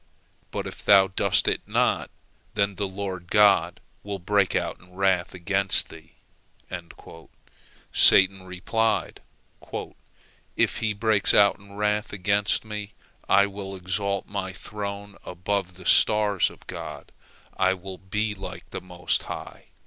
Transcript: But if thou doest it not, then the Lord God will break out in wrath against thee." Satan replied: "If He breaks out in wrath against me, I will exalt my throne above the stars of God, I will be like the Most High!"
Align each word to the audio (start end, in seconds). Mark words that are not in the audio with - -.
But 0.49 0.65
if 0.65 0.83
thou 0.83 1.09
doest 1.09 1.47
it 1.47 1.61
not, 1.67 2.09
then 2.55 2.73
the 2.73 2.87
Lord 2.87 3.29
God 3.29 3.79
will 4.01 4.17
break 4.17 4.55
out 4.55 4.79
in 4.79 4.95
wrath 4.95 5.35
against 5.35 5.89
thee." 5.89 6.13
Satan 7.93 8.41
replied: 8.41 9.21
"If 10.55 10.77
He 10.77 10.93
breaks 10.93 11.35
out 11.35 11.59
in 11.59 11.73
wrath 11.75 12.11
against 12.13 12.65
me, 12.65 12.93
I 13.29 13.45
will 13.45 13.75
exalt 13.75 14.25
my 14.27 14.53
throne 14.53 15.17
above 15.23 15.75
the 15.75 15.85
stars 15.85 16.49
of 16.49 16.65
God, 16.65 17.11
I 17.55 17.75
will 17.75 17.99
be 17.99 18.33
like 18.33 18.67
the 18.71 18.81
Most 18.81 19.21
High!" 19.21 19.65